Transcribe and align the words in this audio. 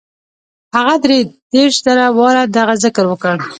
هغه 0.75 0.95
دري 1.03 1.19
دېرش 1.53 1.75
زره 1.85 2.05
واره 2.17 2.43
دغه 2.57 2.73
ذکر 2.83 3.05
وکړ. 3.09 3.35